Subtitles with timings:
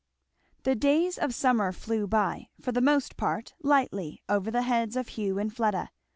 [0.63, 5.09] The days of summer flew by, for the most part lightly, over the heads of
[5.09, 5.91] Hugh and Fleda.